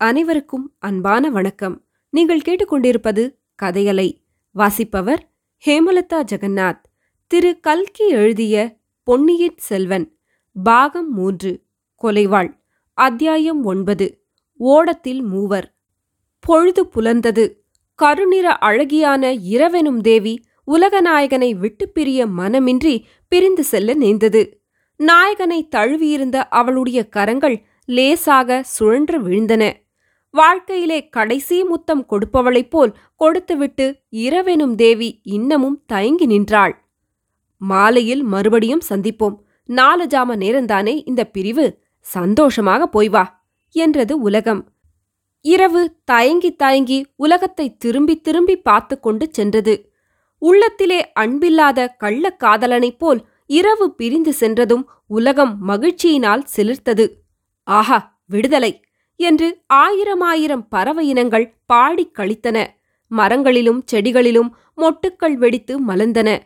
அனைவருக்கும் 0.00 0.74
அன்பான 0.78 1.30
வணக்கம். 1.30 1.84
நீங்கள் 2.10 2.40
கேட்டுக்கொண்டிருப்பது 2.40 3.34
கதையலை 3.62 4.20
வாசிப்பவர் 4.52 5.30
ஹேமலதா 5.66 6.24
ஜெகநாத். 6.32 6.82
திரு. 7.26 7.60
கல்கி 7.60 8.08
எழுதிய 8.08 8.76
பொன்னியின் 9.02 9.54
செல்வன் 9.56 10.16
பாகம் 10.62 11.12
மூன்று 11.12 11.62
கொலைவாள் 12.02 12.60
அத்தியாயம் 12.94 13.64
ஒன்பது 13.64 14.24
ஓடத்தில் 14.56 15.22
மூவர். 15.22 15.74
பொழுது 16.40 16.86
புலர்ந்தது. 16.86 17.52
கருநிற 17.94 18.58
அழகியான 18.60 19.38
இரவெனும் 19.50 20.00
தேவி 20.00 20.44
உலகநாயகனை 20.66 21.54
விட்டுப் 21.54 21.94
பிரிய 21.94 22.26
மனமின்றி 22.26 23.02
பிரிந்து 23.28 23.64
செல்ல 23.64 23.94
நேர்ந்தது. 23.94 24.60
நாயகனை 24.96 25.68
தழுவியிருந்த 25.68 26.48
அவளுடைய 26.48 27.08
கரங்கள் 27.08 27.62
லேசாக 27.84 28.62
சுழன்று 28.62 29.28
விழுந்தன. 29.28 29.86
வாழ்க்கையிலே 30.38 30.98
கடைசி 31.08 31.56
முத்தம் 31.62 32.04
கொடுப்பவளைப் 32.10 32.70
போல் 32.70 32.92
கொடுத்துவிட்டு 33.14 33.86
இரவெனும் 34.18 34.74
தேவி 34.74 35.08
இன்னமும் 35.22 35.78
தயங்கி 35.86 36.26
நின்றாள். 36.26 36.74
மாலையில் 37.60 38.22
மறுபடியும் 38.22 38.86
சந்திப்போம். 38.88 39.36
நாலு 39.68 40.04
ஜாம 40.06 40.36
நேரந்தானே 40.36 40.94
இந்த 41.04 41.22
பிரிவு? 41.26 41.66
சந்தோஷமாக 42.06 42.82
போய் 42.86 43.08
வா 43.08 43.24
என்றது 43.74 44.14
உலகம். 44.20 44.62
இரவு 45.44 45.82
தயங்கி 46.04 46.50
தயங்கி 46.54 46.98
உலகத்தை 47.16 47.76
திரும்பி 47.76 48.14
திரும்பி 48.20 48.56
பார்த்து 48.58 48.94
கொண்டு 49.00 49.26
சென்றது. 49.30 49.74
உள்ளத்திலே 50.42 51.00
அன்பில்லாத 51.20 51.88
கள்ளக்காதலனைப் 52.04 52.98
போல் 52.98 53.20
இரவு 53.50 53.86
பிரிந்து 53.94 54.32
சென்றதும் 54.32 54.84
உலகம் 55.06 55.54
மகிழ்ச்சியினால் 55.68 56.44
சிலிர்த்தது. 56.56 57.06
ஆஹா 57.68 57.98
விடுதலை! 58.26 58.72
என்று 59.18 59.48
ஆயிரமாயிரம் 59.66 60.68
பறவை 60.68 61.08
இனங்கள் 61.08 61.46
பாடிக் 61.66 62.16
கழித்தன. 62.18 62.66
மரங்களிலும் 63.10 63.80
செடிகளிலும் 63.92 64.50
மொட்டுக்கள் 64.76 65.34
வெடித்து 65.34 65.74
மலர்ந்தன. 65.86 66.38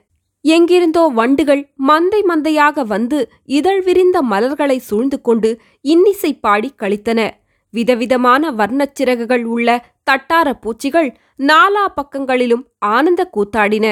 எங்கிருந்தோ 0.44 1.02
வண்டுகள் 1.14 1.62
மந்தை 1.88 2.20
மந்தையாக 2.28 2.84
வந்து 2.84 3.18
இதழ் 3.44 3.82
விரிந்த 3.82 4.22
மலர்களை 4.22 4.78
சூழ்ந்து 4.78 5.20
கொண்டு 5.20 5.50
இன்னிசை 5.80 6.30
பாடி 6.38 6.70
கழித்தன. 6.76 7.20
விதவிதமான 7.74 8.52
வர்ணச் 8.52 8.94
சிறகுகள் 8.94 9.44
உள்ள 9.44 9.68
தட்டார 10.10 10.48
பூச்சிகள் 10.52 11.10
நாலா 11.38 11.84
பக்கங்களிலும் 11.94 12.64
ஆனந்த 12.78 13.30
கூத்தாடின. 13.36 13.86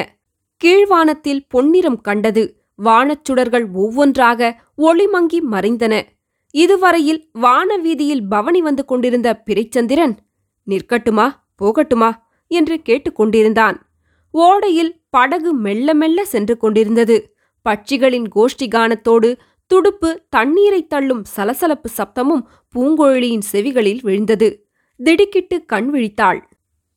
கீழ்வானத்தில் 0.65 1.45
பொன்னிறம் 1.49 2.01
கண்டது. 2.01 2.45
வானச்சுடர்கள் 2.85 3.67
ஒவ்வொன்றாக 3.73 4.51
ஒளிமங்கி 4.79 5.39
மறைந்தன. 5.53 5.95
இதுவரையில் 6.51 7.31
வானவீதியில் 7.43 8.27
பவனி 8.29 8.61
வந்து 8.61 8.85
கொண்டிருந்த 8.85 9.43
பிறைச்சந்திரன் 9.47 10.17
நிற்கட்டுமா 10.67 11.31
போகட்டுமா? 11.63 12.13
என்று 12.47 12.81
கேட்டுக்கொண்டிருந்தான் 12.89 13.77
ஓடையில் 14.35 15.03
படகு 15.11 15.55
மெல்ல 15.55 15.95
மெல்ல 15.95 16.25
சென்று 16.25 16.57
கொண்டிருந்தது. 16.57 17.35
பட்சிகளின் 17.69 18.25
கோஷ்டி 18.35 18.69
கானத்தோடு 18.69 19.39
துடுப்பு 19.67 20.23
தண்ணீரைத் 20.29 20.89
தள்ளும் 20.89 21.25
சலசலப்பு 21.25 21.91
சப்தமும் 21.97 22.43
பூங்கோழியின் 22.75 23.43
செவிகளில் 23.53 23.99
விழுந்தது. 24.03 24.69
திடுக்கிட்டு 24.97 25.65
கண் 25.65 25.95
விழித்தாள். 25.95 26.41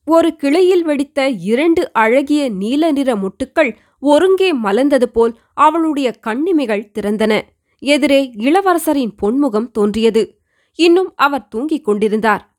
ஒரு 0.06 0.36
கிளையில் 0.36 0.84
வெடித்த 0.84 1.30
இரண்டு 1.30 1.94
அழகிய 1.94 2.50
நீல 2.50 2.92
நிற 2.92 3.16
முட்டுக்கள் 3.16 3.76
ஒருங்கே 4.00 4.56
மலர்ந்தது 4.56 5.04
போல் 5.04 5.38
அவளுடைய 5.54 6.12
கண்ணிமைகள் 6.12 6.92
திறந்தன. 7.00 7.42
எதிரே 7.84 8.32
இளவரசரின் 8.38 9.12
பொன்முகம் 9.22 9.72
தோன்றியது. 9.72 10.40
இன்னும் 10.76 11.14
அவர் 11.16 11.48
தூங்கிக் 11.48 11.84
கொண்டிருந்தார். 11.84 12.58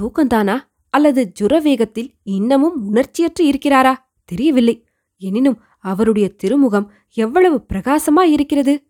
தூக்கந்தானா? 0.00 0.58
அல்லது 0.90 1.32
ஜுரவேகத்தில் 1.40 2.10
இன்னமும் 2.22 2.94
உணர்ச்சியற்று 2.94 3.42
இருக்கிறாரா? 3.42 3.94
தெரியவில்லை. 4.24 4.86
எனினும் 5.18 5.60
அவருடைய 5.78 6.28
திருமுகம் 6.28 6.92
எவ்வளவு 7.14 7.64
பிரகாசமாய் 7.72 8.30
இருக்கிறது? 8.30 8.86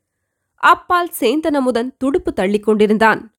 அப்பால் 0.54 1.10
சேந்தனமுதன் 1.20 1.96
துடுப்பு 1.96 2.32
தள்ளிக் 2.32 2.62
கொண்டிருந்தான். 2.62 3.34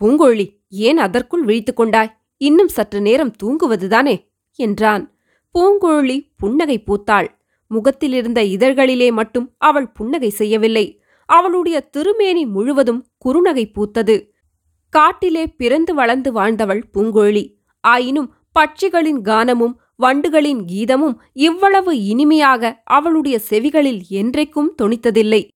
பூங்கொழி 0.00 0.60
ஏன் 0.68 0.98
அதற்குள் 0.98 1.44
விழித்துக் 1.44 1.76
கொண்டாய்? 1.76 2.16
இன்னும் 2.36 2.68
சற்று 2.68 3.00
நேரம் 3.00 3.32
தூங்குவதுதானே? 3.42 4.30
என்றான். 4.54 5.14
பூங்குழலி 5.58 6.32
புன்னகை 6.36 6.84
பூத்தாள். 6.86 7.28
முகத்திலிருந்த 7.66 8.42
இதழ்களிலே 8.42 9.12
மட்டும் 9.12 9.54
அவள் 9.58 9.88
புன்னகை 9.88 10.30
செய்யவில்லை. 10.30 11.01
அவளுடைய 11.32 11.80
திருமேனி 11.80 12.46
முழுவதும் 12.46 13.06
குறுநகை 13.24 13.72
பூத்தது. 13.72 14.30
காட்டிலே 14.88 15.46
பிறந்து 15.46 15.94
வளர்ந்து 15.94 16.32
வாழ்ந்தவள் 16.32 16.90
பூங்கோழி. 16.94 17.54
ஆயினும் 17.80 18.34
பட்சிகளின் 18.60 19.20
கானமும் 19.22 19.74
வண்டுகளின் 20.02 20.64
கீதமும் 20.72 21.16
இவ்வளவு 21.32 22.04
இனிமையாக 22.04 22.82
அவளுடைய 22.84 23.40
செவிகளில் 23.50 24.00
என்றைக்கும் 24.10 24.74
தொனித்ததில்லை. 24.82 25.48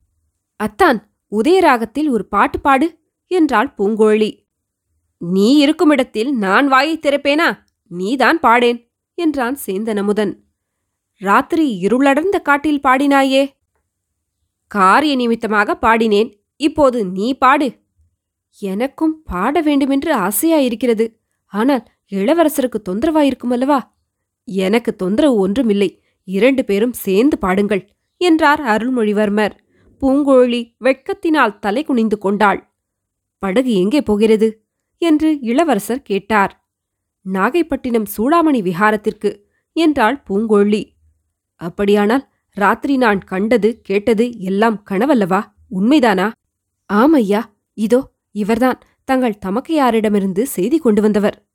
அத்தான் 0.56 1.10
உதயராகத்தில் 1.30 2.08
ஒரு 2.08 2.26
பாட்டு 2.26 2.60
பாடு 2.60 2.98
என்றாள் 3.26 3.74
பூங்கோழி. 3.78 4.44
நீ 5.18 5.66
இருக்குமிடத்தில் 5.66 6.32
நான் 6.32 6.68
வாயைத் 6.68 7.06
திறப்பேனா? 7.06 7.58
நீதான் 7.88 8.40
பாடேன் 8.40 8.90
என்றான் 9.14 9.58
சேந்தனமுதன் 9.66 10.34
ராத்திரி 11.16 11.80
இருளடர்ந்த 11.82 12.42
காட்டில் 12.42 12.80
பாடினாயே 12.80 13.55
காரிய 14.70 15.16
நிமித்தமாக 15.16 15.78
பாடினேன். 15.82 16.30
இப்போது 16.60 16.98
நீ 17.06 17.26
பாடு. 17.34 17.68
எனக்கும் 18.58 19.22
பாட 19.24 19.60
வேண்டுமென்று 19.60 20.12
ஆசையாயிருக்கிறது. 20.16 21.06
ஆனால் 21.52 21.84
இளவரசருக்கு 22.12 22.78
தொந்தரவாயிருக்கும் 22.88 23.50
அல்லவா 23.50 23.78
எனக்கு 24.48 24.90
தொந்தரவு 24.96 25.36
ஒன்றுமில்லை. 25.38 25.90
இரண்டு 26.28 26.64
பேரும் 26.64 26.92
சேர்ந்து 26.92 27.38
பாடுங்கள் 27.38 27.82
என்றார் 28.20 28.62
அருள்மொழிவர்மர். 28.62 29.54
பூங்கோழி 30.02 30.60
வெட்கத்தினால் 30.84 31.58
தலை 31.58 31.82
குனிந்து 31.84 32.18
கொண்டாள். 32.18 32.60
படகு 33.42 33.72
எங்கே 33.74 34.00
போகிறது? 34.02 34.48
என்று 35.02 35.28
இளவரசர் 35.40 36.02
கேட்டார். 36.02 36.52
நாகைப்பட்டினம் 37.26 38.08
சூடாமணி 38.16 38.60
விஹாரத்திற்கு 38.68 39.30
என்றாள் 39.76 40.22
பூங்கொழி. 40.28 40.82
அப்படியானால் 41.60 42.24
ராத்திரி 42.56 42.96
நான் 42.96 43.18
கண்டது 43.18 43.80
கேட்டது 43.82 44.38
எல்லாம் 44.40 44.82
கனவல்லவா? 44.90 45.40
உண்மைதானா? 45.70 46.30
ஆமையா 46.92 47.42
இதோ 47.74 48.12
இவர்தான். 48.30 48.80
தங்கள் 49.04 49.40
தமக்கையாரிடமிருந்து 49.46 50.42
செய்தி 50.42 50.78
கொண்டு 50.78 51.02
வந்தவர். 51.02 51.46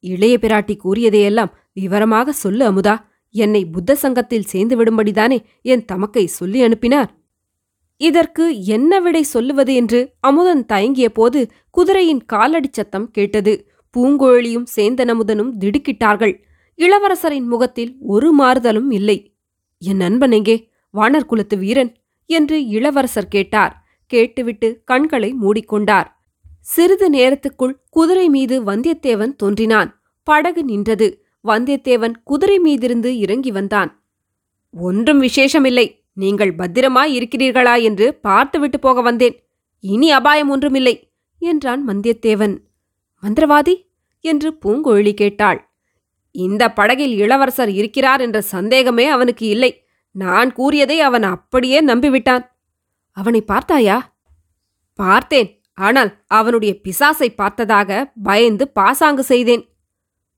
இளைய 0.00 0.38
பிராட்டி 0.40 0.76
கூறியதையெல்லாம் 0.76 1.52
விவரமாக 1.72 2.32
சொல்லு 2.32 2.72
அமுதா. 2.72 3.04
என்னை 3.30 3.64
புத்த 3.64 3.94
சங்கத்தில் 3.94 4.44
சேர்ந்து 4.44 4.84
விடும்படிதானே 4.84 5.38
என் 5.62 5.84
தமக்கை 5.84 6.26
சொல்லி 6.26 6.62
அனுப்பினார். 6.62 7.10
இதற்கு 7.96 8.64
என்ன 8.64 9.00
விடை 9.00 9.22
சொல்லுவது 9.22 9.74
என்று 9.74 10.14
அமுதன் 10.20 10.66
தயங்கிய 10.66 11.08
போது 11.08 11.50
குதிரையின் 11.70 12.22
காலடிச் 12.32 12.72
சத்தம் 12.72 13.10
கேட்டது. 13.10 13.68
பூங்கோழியும் 13.96 14.66
சேந்தன் 14.76 15.12
அமுதனும் 15.14 15.52
திடுக்கிட்டார்கள். 15.60 16.34
இளவரசரின் 16.78 17.46
முகத்தில் 17.46 17.96
ஒரு 18.00 18.30
மாறுதலும் 18.38 18.90
இல்லை. 18.90 19.18
என் 19.78 19.96
நண்பன் 19.96 20.32
எங்கே 20.32 20.70
வானர் 20.94 21.26
குலத்து 21.26 21.58
வீரன் 21.58 21.96
என்று 22.26 22.66
இளவரசர் 22.66 23.28
கேட்டார். 23.28 23.86
கேட்டுவிட்டு 24.06 24.82
கண்களை 24.84 25.34
மூடிக்கொண்டார். 25.40 26.06
சிறிது 26.60 27.10
நேரத்துக்குள் 27.10 27.74
குதிரை 27.90 28.28
மீது 28.28 28.64
வந்தியத்தேவன் 28.64 29.36
தோன்றினான். 29.36 30.02
படகு 30.22 30.64
நின்றது. 30.64 31.24
வந்தியத்தேவன் 31.44 32.12
குதிரை 32.24 32.60
மீதிருந்து 32.64 33.06
இறங்கி 33.06 33.50
வந்தான். 33.50 34.04
ஒன்றும் 34.70 35.22
விசேஷமில்லை. 35.22 36.04
நீங்கள் 36.12 36.54
பத்திரமாய் 36.54 37.18
இருக்கிறீர்களா 37.18 37.82
என்று 37.82 38.14
பார்த்துவிட்டு 38.14 38.78
போக 38.78 39.00
வந்தேன். 39.00 39.48
இனி 39.80 40.10
அபாயம் 40.10 40.48
ஒன்றுமில்லை 40.48 41.10
என்றான் 41.38 41.88
வந்தியத்தேவன். 41.88 42.58
மந்திரவாதி? 43.22 43.84
என்று 44.20 44.58
பூங்கொழி 44.64 45.12
கேட்டாள். 45.12 45.65
இந்த 46.36 46.72
படகில் 46.72 47.14
இளவரசர் 47.16 47.70
இருக்கிறார் 47.70 48.20
என்ற 48.20 48.40
சந்தேகமே 48.40 49.06
அவனுக்கு 49.06 49.46
இல்லை. 49.46 49.86
நான் 50.10 50.52
கூறியதை 50.52 51.00
அவன் 51.00 51.22
அப்படியே 51.22 51.84
நம்பிவிட்டான். 51.84 52.50
அவனை 53.10 53.40
பார்த்தாயா? 53.40 54.16
பார்த்தேன். 54.94 55.60
ஆனால் 55.74 56.22
அவனுடைய 56.26 56.76
பிசாசை 56.84 57.28
பார்த்ததாக 57.34 58.12
பயந்து 58.22 58.68
பாசாங்கு 58.68 59.22
செய்தேன். 59.22 59.68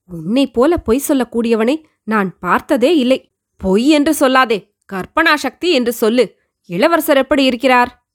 உன்னைப் 0.04 0.52
போல 0.52 0.76
பொய் 0.76 1.02
சொல்லக்கூடியவனை 1.08 1.82
நான் 2.04 2.38
பார்த்ததே 2.38 2.96
இல்லை. 2.96 3.32
பொய் 3.56 3.88
என்று 3.88 4.28
சொல்லாதே. 4.28 4.74
கற்பனா 4.92 5.34
சக்தி 5.34 5.70
என்று 5.72 5.92
சொல்லு. 5.92 6.38
இளவரசர் 6.66 7.16
எப்படி 7.16 7.44
இருக்கிறார்? 7.44 8.06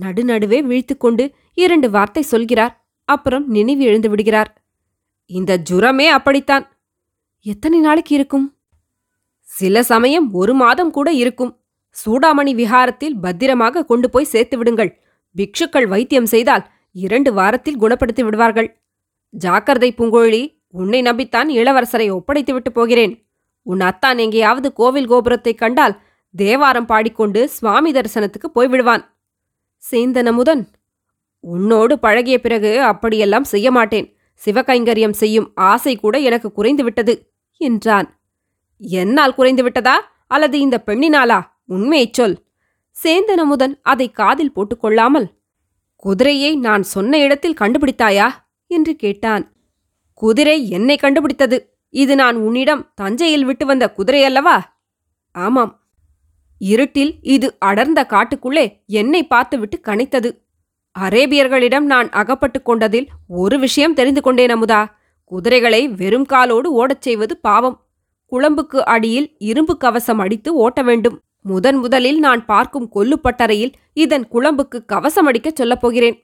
நடுநடுவே 0.00 0.60
விழித்துக்கொண்டு 0.60 1.34
இரண்டு 1.54 1.90
வார்த்தை 1.90 2.22
சொல்கிறார். 2.22 2.86
அப்புறம் 3.04 3.48
நினைவு 3.48 3.82
எழுந்து 3.82 4.08
விடுகிறார். 4.08 4.64
இந்த 5.26 5.62
ஜுரமே 5.70 6.06
அப்படித்தான். 6.06 6.73
எத்தனை 7.46 7.80
நாளைக்கு 7.80 8.14
இருக்கும்? 8.14 8.56
சில 9.40 9.82
சமயம் 9.82 10.32
ஒரு 10.32 10.54
மாதம் 10.54 10.90
கூட 10.90 11.12
இருக்கும். 11.12 11.60
சூடாமணி 12.06 12.54
விஹாரத்தில் 12.54 13.20
பத்திரமாக 13.22 13.84
கொண்டு 13.84 14.10
போய் 14.10 14.24
சேர்த்து 14.24 14.58
விடுங்கள். 14.58 15.00
பிக்ஷுக்கள் 15.36 15.86
வைத்தியம் 15.86 16.26
செய்தால் 16.26 16.66
இரண்டு 16.92 17.32
வாரத்தில் 17.32 17.80
குணப்படுத்தி 17.80 18.24
விடுவார்கள். 18.24 18.80
ஜாக்கிரதை 19.30 19.92
பூங்கோழி 19.92 20.62
உன்னை 20.68 21.02
நம்பித்தான் 21.02 21.48
இளவரசரை 21.48 22.10
ஒப்படைத்துவிட்டு 22.10 22.68
போகிறேன். 22.72 23.26
உன் 23.62 23.80
அத்தான் 23.80 24.18
எங்கேயாவது 24.18 24.72
கோவில் 24.72 25.10
கோபுரத்தைக் 25.10 25.58
கண்டால் 25.58 26.00
தேவாரம் 26.34 26.86
பாடிக்கொண்டு 26.86 27.48
சுவாமி 27.48 27.92
தரிசனத்துக்கு 27.92 28.50
போய்விடுவான். 28.54 29.04
சேந்தனமுதன் 29.90 30.66
உன்னோடு 31.40 31.98
பழகிய 31.98 32.40
பிறகு 32.40 32.82
அப்படியெல்லாம் 32.82 33.44
செய்ய 33.44 33.70
மாட்டேன். 33.70 34.16
சிவகைங்கரியம் 34.44 35.12
செய்யும் 35.12 35.50
ஆசை 35.54 35.96
கூட 35.96 36.18
எனக்கு 36.18 36.52
குறைந்து 36.52 36.82
விட்டது 36.82 37.32
என்றான். 37.56 38.20
என்னால் 38.78 39.34
குறைந்துவிட்டதா 39.38 40.00
அல்லது 40.26 40.60
இந்த 40.60 40.82
பெண்ணினாலா? 40.86 41.42
உண்மையைச் 41.66 42.14
சொல். 42.14 42.42
சேந்தனமுதன் 43.02 43.78
அதை 43.82 44.10
காதில் 44.10 44.52
போட்டுக்கொள்ளாமல் 44.54 45.32
குதிரையை 45.96 46.56
நான் 46.56 46.82
சொன்ன 46.82 47.18
இடத்தில் 47.18 47.56
கண்டுபிடித்தாயா? 47.60 48.30
என்று 48.66 48.96
கேட்டான். 48.96 49.52
குதிரை 50.14 50.68
என்னை 50.68 50.96
கண்டுபிடித்தது? 50.96 51.78
இது 51.88 52.14
நான் 52.14 52.36
உன்னிடம் 52.36 52.92
தஞ்சையில் 52.94 53.44
விட்டு 53.44 53.66
வந்த 53.66 53.92
குதிரை 53.92 54.24
அல்லவா? 54.24 54.78
ஆமாம். 55.32 55.82
இருட்டில் 56.58 57.18
இது 57.22 57.56
அடர்ந்த 57.58 58.06
காட்டுக்குள்ளே 58.08 58.84
என்னை 58.86 59.26
பார்த்துவிட்டு 59.26 59.80
கனைத்தது. 59.82 60.42
அரேபியர்களிடம் 60.98 61.80
நான் 61.80 62.10
அகப்பட்டுக் 62.10 62.64
கொண்டதில் 62.64 63.08
ஒரு 63.28 63.58
விஷயம் 63.58 63.94
தெரிந்து 63.94 64.20
கொண்டேன் 64.20 64.54
அமுதா. 64.54 64.86
குதிரைகளை 65.34 65.88
வெறும் 65.88 66.24
காலோடு 66.24 66.72
ஓடச் 66.72 67.00
செய்வது 67.00 67.36
பாவம். 67.36 67.76
குழம்புக்கு 68.32 68.76
அடியில் 68.76 69.36
இரும்பு 69.38 69.76
கவசம் 69.76 70.18
அடித்து 70.18 70.54
ஓட்ட 70.54 70.82
வேண்டும். 70.82 71.18
முதன் 71.42 71.76
முதலில் 71.76 72.18
நான் 72.18 72.44
பார்க்கும் 72.44 72.90
கொல்லுப்பட்டறையில் 72.94 73.72
இதன் 73.92 74.26
குழம்புக்கு 74.32 74.84
கவசம் 74.86 75.26
அடிக்கச் 75.26 75.56
சொல்லப் 75.56 75.80
போகிறேன். 75.80 76.16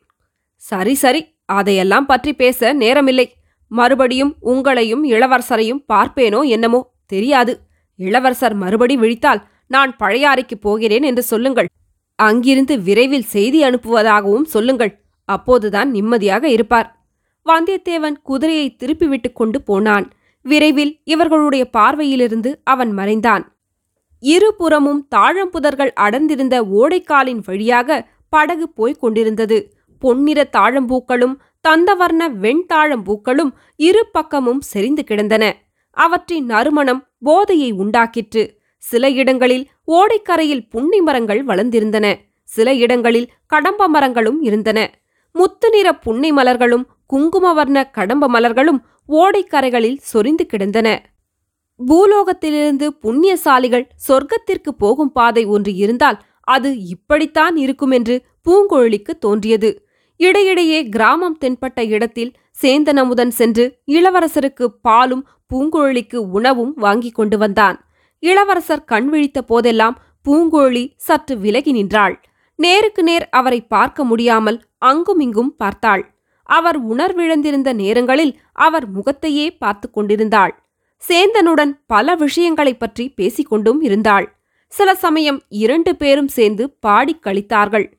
சரி 0.56 0.94
சரி 0.94 1.20
அதையெல்லாம் 1.44 2.06
பற்றி 2.06 2.32
பேச 2.32 2.74
நேரமில்லை. 2.74 3.26
மறுபடியும் 3.68 4.36
உங்களையும் 4.42 5.04
இளவரசரையும் 5.04 5.82
பார்ப்பேனோ 5.92 6.40
என்னமோ 6.46 6.80
தெரியாது. 7.06 7.52
இளவரசர் 7.96 8.54
மறுபடி 8.54 8.96
விழித்தால் 8.96 9.42
நான் 9.66 9.96
பழையாறைக்குப் 9.96 10.60
போகிறேன் 10.60 11.02
என்று 11.02 11.22
சொல்லுங்கள். 11.22 11.68
அங்கிருந்து 12.18 12.80
விரைவில் 12.80 13.30
செய்தி 13.34 13.64
அனுப்புவதாகவும் 13.64 14.48
சொல்லுங்கள். 14.54 14.92
அப்போதுதான் 15.24 15.90
நிம்மதியாக 15.90 16.48
இருப்பார். 16.48 16.88
வந்தியத்தேவன் 17.44 18.14
குதிரையை 18.22 18.76
திருப்பிவிட்டுக் 18.76 19.32
கொண்டு 19.32 19.62
போனான். 19.62 20.12
விரைவில் 20.42 21.00
இவர்களுடைய 21.04 21.70
பார்வையிலிருந்து 21.72 22.54
அவன் 22.64 22.92
மறைந்தான். 22.92 23.56
இருபுறமும் 24.18 25.08
தாழம்புதர்கள் 25.14 25.90
அடர்ந்திருந்த 25.90 26.62
ஓடைக்காலின் 26.62 27.42
வழியாக 27.44 28.08
படகு 28.28 28.68
போய்க் 28.68 29.00
கொண்டிருந்தது. 29.00 29.74
பொன்னிற 29.98 30.48
தாழம்பூக்களும் 30.52 31.34
தந்தவர்ண 31.68 32.28
வெண்தாழம்பூக்களும் 32.28 33.52
இரு 33.76 34.06
பக்கமும் 34.12 34.60
செறிந்து 34.60 35.04
கிடந்தன. 35.04 35.56
அவற்றின் 35.90 36.44
நறுமணம் 36.44 37.06
போதையை 37.18 37.72
உண்டாக்கிற்று. 37.72 38.56
சில 38.78 39.10
இடங்களில் 39.10 39.68
ஓடைக்கரையில் 39.86 40.68
புன்னி 40.70 41.00
மரங்கள் 41.00 41.44
வளர்ந்திருந்தன. 41.44 42.14
சில 42.44 42.74
இடங்களில் 42.74 43.32
கடம்ப 43.46 43.88
மரங்களும் 43.88 44.42
இருந்தன. 44.42 44.99
முத்து 45.34 45.70
நிற 45.70 45.88
புன்னை 45.94 46.32
மலர்களும் 46.32 46.84
குங்குமவர்ண 47.12 47.90
கடம்ப 47.90 48.28
மலர்களும் 48.28 48.80
ஓடைக்கரைகளில் 49.08 50.00
சொரிந்து 50.00 50.46
கிடந்தன. 50.46 50.88
பூலோகத்திலிருந்து 51.80 52.86
புண்ணியசாலிகள் 53.02 53.86
சொர்க்கத்திற்கு 54.08 54.70
போகும் 54.78 55.12
பாதை 55.12 55.44
ஒன்று 55.44 55.74
இருந்தால் 55.74 56.18
அது 56.40 56.70
இப்படித்தான் 56.84 57.56
இருக்குமென்று 57.56 58.16
பூங்குழலிக்கு 58.48 59.12
தோன்றியது. 59.18 59.70
இடையிடையே 60.16 60.88
கிராமம் 60.88 61.38
தென்பட்ட 61.44 61.80
இடத்தில் 61.86 62.32
சேந்தனமுதன் 62.62 63.28
சென்று 63.28 63.64
இளவரசருக்கு 63.86 64.66
பாலும் 64.82 65.26
பூங்குழலிக்கு 65.54 66.16
உணவும் 66.16 66.74
வாங்கிக் 66.74 67.14
கொண்டு 67.14 67.38
வந்தான். 67.38 67.76
இளவரசர் 68.18 68.84
கண் 68.84 69.08
விழித்த 69.08 69.42
போதெல்லாம் 69.42 69.96
பூங்குழலி 70.28 70.84
சற்று 70.96 71.38
விலகி 71.38 71.72
நின்றாள். 71.72 72.16
நேருக்கு 72.58 73.02
நேர் 73.02 73.28
அவரை 73.30 73.60
பார்க்க 73.66 74.04
முடியாமல் 74.04 74.58
அங்குமிங்கும் 74.80 75.56
பார்த்தாள். 75.56 76.14
அவர் 76.44 76.88
உணர்விழந்திருந்த 76.88 77.72
நேரங்களில் 77.72 78.40
அவர் 78.52 78.88
முகத்தையே 78.88 79.50
பார்த்து 79.50 79.90
கொண்டிருந்தாள். 79.90 80.64
சேந்தனுடன் 81.08 81.80
பல 81.86 82.14
விஷயங்களைப் 82.14 82.78
பற்றி 82.78 83.14
பேசிக்கொண்டும் 83.16 83.80
இருந்தாள். 83.80 84.34
சில 84.68 84.94
சமயம் 84.94 85.42
இரண்டு 85.48 85.96
பேரும் 85.96 86.28
சேர்ந்து 86.28 86.70
பாடிக் 86.70 87.26
கழித்தார்கள் 87.26 87.98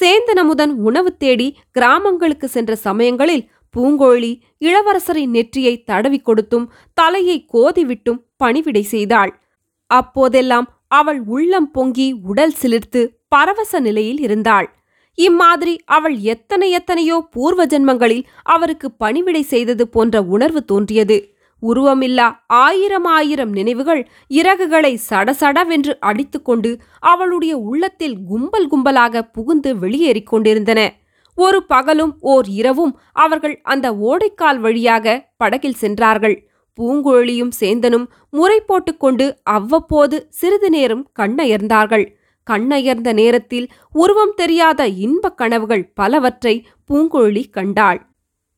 சேந்தனமுதன் 0.00 0.66
உணவு 0.66 1.16
தேடி 1.16 1.58
கிராமங்களுக்கு 1.70 2.48
சென்ற 2.48 2.76
சமயங்களில் 2.76 3.50
பூங்கோழி 3.76 4.40
இளவரசரின் 4.60 5.26
நெற்றியை 5.26 5.82
தடவி 5.82 6.18
கொடுத்தும் 6.20 6.72
தலையை 6.94 7.46
கோதிவிட்டும் 7.52 8.24
பணிவிடை 8.36 8.82
செய்தாள். 8.82 9.40
அப்போதெல்லாம் 9.86 10.78
அவள் 10.88 11.20
உள்ளம் 11.20 11.70
பொங்கி 11.70 12.12
உடல் 12.22 12.54
சிலிர்த்து 12.62 13.08
பரவச 13.28 13.80
நிலையில் 13.80 14.20
இருந்தாள். 14.20 14.77
இம்மாதிரி 15.26 15.72
அவள் 15.96 16.16
எத்தனை 16.32 16.66
எத்தனையோ 16.70 17.16
பூர்வ 17.30 17.62
ஜென்மங்களில் 17.66 18.26
அவருக்கு 18.54 18.88
பணிவிடை 19.02 19.42
செய்தது 19.52 19.84
போன்ற 19.88 20.22
உணர்வு 20.34 20.60
தோன்றியது. 20.64 21.16
உருவமில்லா 21.62 22.26
ஆயிரம் 22.46 23.08
ஆயிரம் 23.14 23.52
நினைவுகள் 23.52 24.02
இறகுகளை 24.30 24.92
சடசடவென்று 25.08 25.94
அடித்துக்கொண்டு 26.00 26.70
அவளுடைய 27.12 27.54
உள்ளத்தில் 27.70 28.16
கும்பல் 28.28 28.68
கும்பலாக 28.72 29.22
புகுந்து 29.36 29.72
வெளியேறிக் 29.76 30.26
கொண்டிருந்தன. 30.26 30.80
ஒரு 31.38 31.58
பகலும் 31.62 32.14
ஓர் 32.20 32.46
இரவும் 32.60 32.92
அவர்கள் 33.24 33.56
அந்த 33.72 33.86
ஓடைக்கால் 34.10 34.60
வழியாக 34.60 35.16
படகில் 35.36 35.80
சென்றார்கள். 35.82 36.36
பூங்குழலியும் 36.78 37.52
சேந்தனும் 37.60 38.06
முறை 38.30 38.58
போட்டுக்கொண்டு 38.60 39.26
அவ்வப்போது 39.56 40.16
சிறிது 40.30 40.70
நேரம் 40.70 41.04
கண்ணயர்ந்தார்கள். 41.20 42.06
கண்ணயர்ந்த 42.48 43.12
நேரத்தில் 43.12 43.66
உருவம் 43.92 44.34
தெரியாத 44.36 44.86
இன்பக் 44.86 45.36
கனவுகள் 45.36 45.92
பலவற்றை 45.94 46.66
பூங்குழலி 46.88 47.44
கண்டாள். 47.50 48.06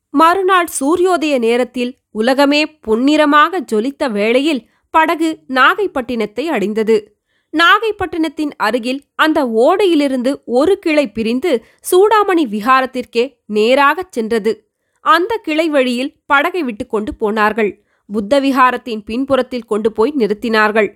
மறுநாள் 0.09 0.67
சூரியோதய 0.79 1.39
நேரத்தில் 1.39 1.97
உலகமே 2.11 2.79
பொன்னிறமாக 2.87 3.59
ஜொலித்த 3.71 4.11
வேளையில் 4.11 4.69
படகு 4.89 5.39
நாகைப்பட்டினத்தை 5.47 6.45
அடைந்தது. 6.45 7.15
நாகைப்பட்டினத்தின் 7.57 8.51
அருகில் 8.57 9.01
அந்த 9.15 9.45
ஓடையிலிருந்து 9.45 10.35
ஒரு 10.45 10.79
கிளை 10.79 11.11
பிரிந்து 11.11 11.63
சூடாமணி 11.91 12.43
விகாரத்திற்கே 12.55 13.23
நேராகச் 13.45 14.11
சென்றது. 14.11 14.69
அந்த 14.99 15.39
கிளை 15.43 15.69
வழியில் 15.69 16.15
படகை 16.25 16.63
விட்டுக்கொண்டு 16.63 17.15
போனார்கள். 17.15 17.83
புத்த 18.09 18.39
விகாரத்தின் 18.41 19.03
பின்புறத்தில் 19.05 19.65
கொண்டு 19.65 19.91
போய் 19.91 20.13
நிறுத்தினார்கள். 20.17 20.89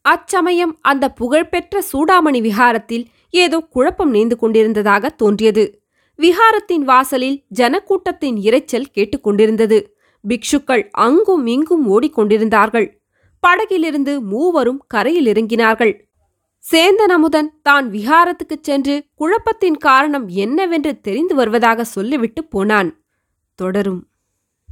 அச்சமயம் 0.00 0.78
அந்த 0.80 1.10
புகழ்பெற்ற 1.10 1.82
சூடாமணி 1.92 2.50
விஹாரத்தில் 2.50 3.04
ஏதோ 3.30 3.58
குழப்பம் 3.58 4.14
நேர்ந்து 4.14 4.36
கொண்டிருந்ததாக 4.36 5.08
தோன்றியது. 5.08 5.82
விஹாரத்தின் 6.18 6.84
வாசலில் 6.84 7.44
ஜனக்கூட்டத்தின் 7.54 8.36
இரைச்சல் 8.36 8.86
கேட்டுக்கொண்டிருந்தது 8.94 9.86
பிக்ஷுக்கள் 10.28 10.88
அங்கும் 10.90 11.46
இங்கும் 11.46 12.00
ஓடிக்கொண்டிருந்தார்கள். 12.00 12.92
படகிலிருந்து 13.40 14.20
மூவரும் 14.20 14.84
கரையில் 14.88 15.26
இறங்கினார்கள். 15.26 16.00
சேந்தன் 16.70 17.12
அமுதன் 17.12 17.60
தான் 17.62 17.90
விஹாரத்துக்குச் 17.90 18.62
சென்று 18.62 19.04
குழப்பத்தின் 19.14 19.76
காரணம் 19.76 20.28
என்னவென்று 20.28 21.00
தெரிந்து 21.00 21.34
வருவதாக 21.34 21.84
சொல்லிவிட்டு 21.84 22.44
போனான். 22.44 23.00
தொடரும். 23.54 24.07